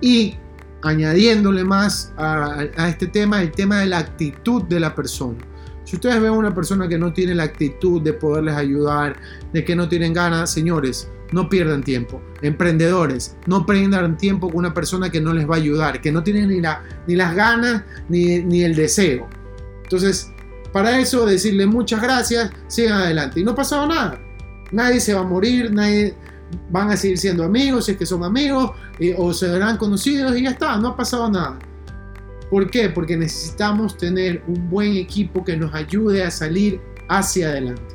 Y 0.00 0.36
añadiéndole 0.82 1.64
más 1.64 2.12
a, 2.16 2.64
este 2.88 3.08
tema, 3.08 3.42
el 3.42 3.50
tema 3.50 3.80
de 3.80 3.86
la 3.86 3.98
actitud 3.98 4.62
de 4.62 4.78
la 4.78 4.94
persona. 4.94 5.38
Si 5.84 5.96
ustedes 5.96 6.20
ven 6.20 6.30
una 6.30 6.54
persona 6.54 6.86
que 6.86 6.96
no 6.96 7.12
tiene 7.12 7.34
la 7.34 7.42
actitud 7.42 8.00
de 8.00 8.12
poderles 8.12 8.54
ayudar, 8.54 9.16
de 9.52 9.64
que 9.64 9.74
no 9.74 9.88
tienen 9.88 10.12
ganas, 10.12 10.52
señores, 10.52 11.10
no 11.32 11.48
pierdan 11.48 11.82
tiempo. 11.82 12.20
Emprendedores, 12.42 13.36
no 13.46 13.66
pierdan 13.66 14.16
tiempo 14.16 14.48
con 14.48 14.58
una 14.58 14.74
persona 14.74 15.10
que 15.10 15.20
no 15.20 15.32
les 15.32 15.48
va 15.48 15.54
a 15.54 15.58
ayudar, 15.58 16.00
que 16.00 16.12
no 16.12 16.22
tiene 16.22 16.46
ni, 16.46 16.60
la, 16.60 16.82
ni 17.06 17.16
las 17.16 17.34
ganas 17.34 17.84
ni, 18.08 18.40
ni 18.42 18.62
el 18.62 18.74
deseo. 18.74 19.28
Entonces, 19.82 20.32
para 20.72 20.98
eso 20.98 21.26
decirle 21.26 21.66
muchas 21.66 22.00
gracias, 22.00 22.50
sigan 22.68 23.00
adelante. 23.02 23.40
Y 23.40 23.44
no 23.44 23.52
ha 23.52 23.56
pasado 23.56 23.86
nada. 23.86 24.20
Nadie 24.72 25.00
se 25.00 25.14
va 25.14 25.20
a 25.20 25.24
morir, 25.24 25.72
nadie 25.72 26.14
van 26.70 26.90
a 26.90 26.96
seguir 26.96 27.18
siendo 27.18 27.44
amigos, 27.44 27.86
si 27.86 27.92
es 27.92 27.98
que 27.98 28.06
son 28.06 28.24
amigos, 28.24 28.72
eh, 28.98 29.14
o 29.16 29.32
se 29.32 29.48
verán 29.48 29.76
conocidos 29.76 30.36
y 30.36 30.44
ya 30.44 30.50
está, 30.50 30.76
no 30.76 30.88
ha 30.88 30.96
pasado 30.96 31.28
nada. 31.30 31.58
¿Por 32.50 32.70
qué? 32.70 32.88
Porque 32.88 33.16
necesitamos 33.16 33.96
tener 33.96 34.42
un 34.48 34.68
buen 34.68 34.96
equipo 34.96 35.44
que 35.44 35.56
nos 35.56 35.72
ayude 35.74 36.24
a 36.24 36.30
salir 36.30 36.80
hacia 37.08 37.48
adelante. 37.48 37.94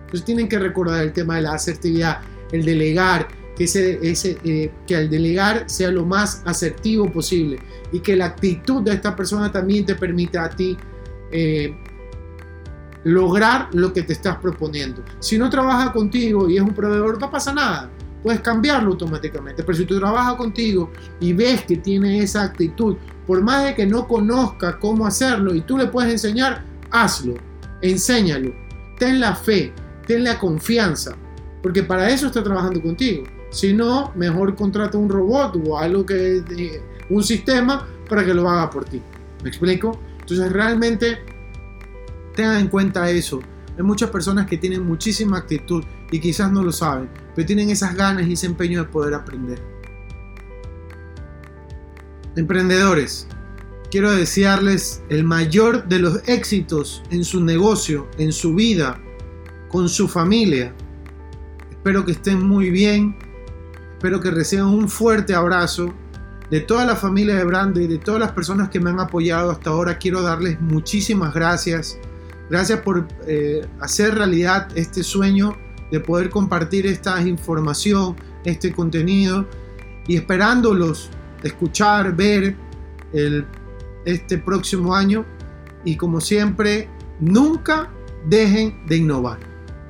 Entonces 0.00 0.24
tienen 0.24 0.48
que 0.48 0.58
recordar 0.58 1.02
el 1.02 1.12
tema 1.12 1.36
de 1.36 1.42
la 1.42 1.54
asertividad, 1.54 2.20
el 2.52 2.64
delegar, 2.64 3.28
que, 3.56 3.64
ese, 3.64 4.38
eh, 4.44 4.72
que 4.86 4.96
al 4.96 5.10
delegar 5.10 5.64
sea 5.68 5.90
lo 5.90 6.04
más 6.06 6.42
asertivo 6.44 7.10
posible 7.10 7.58
y 7.92 8.00
que 8.00 8.16
la 8.16 8.26
actitud 8.26 8.82
de 8.82 8.92
esta 8.92 9.14
persona 9.14 9.50
también 9.50 9.84
te 9.84 9.94
permita 9.94 10.44
a 10.44 10.50
ti 10.50 10.76
eh, 11.30 11.74
lograr 13.04 13.68
lo 13.72 13.92
que 13.92 14.02
te 14.02 14.12
estás 14.12 14.36
proponiendo. 14.36 15.02
Si 15.18 15.38
no 15.38 15.50
trabaja 15.50 15.92
contigo 15.92 16.48
y 16.48 16.56
es 16.56 16.62
un 16.62 16.74
proveedor, 16.74 17.20
no 17.20 17.30
pasa 17.30 17.52
nada. 17.52 17.90
Puedes 18.22 18.40
cambiarlo 18.40 18.92
automáticamente. 18.92 19.64
Pero 19.64 19.76
si 19.76 19.84
tú 19.84 19.98
trabajas 19.98 20.34
contigo 20.34 20.90
y 21.20 21.32
ves 21.32 21.64
que 21.64 21.76
tiene 21.76 22.20
esa 22.20 22.44
actitud, 22.44 22.96
por 23.26 23.42
más 23.42 23.64
de 23.64 23.74
que 23.74 23.86
no 23.86 24.06
conozca 24.06 24.78
cómo 24.78 25.06
hacerlo 25.06 25.54
y 25.54 25.62
tú 25.62 25.76
le 25.76 25.86
puedes 25.86 26.12
enseñar, 26.12 26.64
hazlo, 26.90 27.34
enséñalo. 27.80 28.52
Ten 28.98 29.20
la 29.20 29.34
fe, 29.34 29.72
ten 30.06 30.22
la 30.22 30.38
confianza. 30.38 31.16
Porque 31.62 31.82
para 31.82 32.10
eso 32.10 32.26
está 32.26 32.42
trabajando 32.42 32.82
contigo. 32.82 33.24
Si 33.50 33.72
no, 33.72 34.12
mejor 34.16 34.56
contrata 34.56 34.98
un 34.98 35.08
robot 35.08 35.56
o 35.66 35.78
algo 35.78 36.04
que 36.04 36.42
un 37.08 37.22
sistema 37.22 37.86
para 38.08 38.24
que 38.24 38.34
lo 38.34 38.48
haga 38.48 38.68
por 38.70 38.84
ti. 38.84 39.00
¿Me 39.42 39.48
explico? 39.48 40.00
Entonces 40.20 40.52
realmente 40.52 41.18
Tengan 42.34 42.60
en 42.60 42.68
cuenta 42.68 43.10
eso. 43.10 43.40
Hay 43.76 43.84
muchas 43.84 44.10
personas 44.10 44.46
que 44.46 44.56
tienen 44.56 44.84
muchísima 44.84 45.38
actitud 45.38 45.84
y 46.10 46.20
quizás 46.20 46.50
no 46.50 46.62
lo 46.62 46.72
saben, 46.72 47.08
pero 47.34 47.46
tienen 47.46 47.70
esas 47.70 47.94
ganas 47.94 48.26
y 48.26 48.34
ese 48.34 48.46
empeño 48.46 48.82
de 48.82 48.88
poder 48.88 49.14
aprender. 49.14 49.62
Emprendedores, 52.36 53.26
quiero 53.90 54.10
desearles 54.10 55.02
el 55.08 55.24
mayor 55.24 55.88
de 55.88 55.98
los 55.98 56.26
éxitos 56.26 57.02
en 57.10 57.24
su 57.24 57.42
negocio, 57.44 58.08
en 58.18 58.32
su 58.32 58.54
vida, 58.54 58.98
con 59.68 59.88
su 59.88 60.08
familia. 60.08 60.74
Espero 61.82 62.04
que 62.04 62.12
estén 62.12 62.46
muy 62.46 62.70
bien. 62.70 63.16
Espero 63.92 64.20
que 64.20 64.30
reciban 64.30 64.68
un 64.68 64.88
fuerte 64.88 65.34
abrazo 65.34 65.92
de 66.50 66.60
toda 66.60 66.84
la 66.84 66.96
familia 66.96 67.34
de 67.34 67.44
Brando 67.44 67.80
y 67.80 67.86
de 67.86 67.98
todas 67.98 68.20
las 68.20 68.32
personas 68.32 68.68
que 68.68 68.78
me 68.80 68.90
han 68.90 69.00
apoyado 69.00 69.50
hasta 69.50 69.70
ahora. 69.70 69.98
Quiero 69.98 70.22
darles 70.22 70.60
muchísimas 70.60 71.34
gracias 71.34 71.98
Gracias 72.52 72.80
por 72.80 73.08
eh, 73.26 73.66
hacer 73.80 74.14
realidad 74.14 74.68
este 74.74 75.02
sueño 75.02 75.56
de 75.90 76.00
poder 76.00 76.28
compartir 76.28 76.86
esta 76.86 77.18
información, 77.22 78.14
este 78.44 78.72
contenido 78.72 79.46
y 80.06 80.16
esperándolos 80.16 81.08
escuchar, 81.42 82.14
ver 82.14 82.54
el, 83.14 83.46
este 84.04 84.36
próximo 84.36 84.94
año 84.94 85.24
y 85.82 85.96
como 85.96 86.20
siempre, 86.20 86.90
nunca 87.20 87.90
dejen 88.26 88.86
de 88.86 88.98
innovar. 88.98 89.38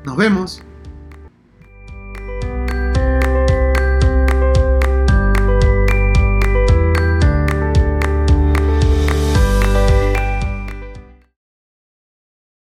Nos 0.05 0.16
vemos. 0.16 0.62